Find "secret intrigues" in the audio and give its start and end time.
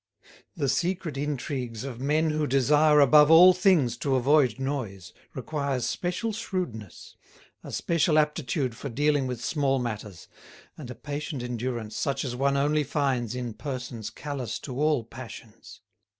0.67-1.83